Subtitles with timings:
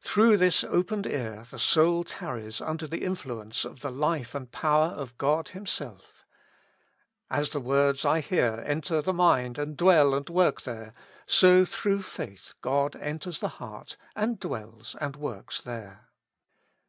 [0.00, 4.88] Through this opened ear the soul tarries under the influence of the life and power
[4.88, 6.26] of God Himself
[7.30, 10.92] As the words I hear enter the mind and dwell and work there,
[11.24, 16.08] so through faith God enters the heart, and dwells and works there.